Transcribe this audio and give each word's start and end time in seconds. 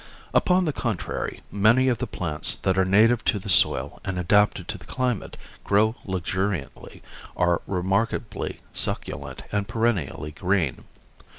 Upon 0.33 0.65
the 0.65 0.73
contrary 0.73 1.41
many 1.51 1.87
of 1.87 1.99
the 1.99 2.07
plants 2.07 2.55
that 2.55 2.75
are 2.75 2.83
native 2.83 3.23
to 3.25 3.37
the 3.37 3.49
soil 3.49 3.99
and 4.03 4.17
adapted 4.17 4.67
to 4.69 4.79
the 4.79 4.85
climate 4.85 5.37
grow 5.63 5.95
luxuriantly, 6.05 7.03
are 7.37 7.61
remarkably 7.67 8.61
succulent 8.73 9.43
and 9.51 9.67
perennially 9.67 10.31
green. 10.31 10.85